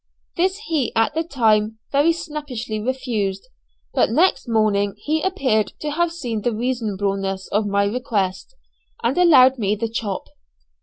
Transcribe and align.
This 0.35 0.57
he 0.65 0.91
at 0.95 1.13
the 1.13 1.21
time 1.23 1.77
very 1.91 2.11
snappishly 2.11 2.79
refused, 2.79 3.47
but 3.93 4.09
next 4.09 4.47
morning 4.49 4.95
he 4.97 5.21
appeared 5.21 5.73
to 5.79 5.91
have 5.91 6.11
seen 6.11 6.41
the 6.41 6.55
reasonableness 6.55 7.47
of 7.49 7.67
my 7.67 7.85
request, 7.85 8.55
and 9.03 9.15
allowed 9.15 9.59
me 9.59 9.75
the 9.75 9.87
chop. 9.89 10.25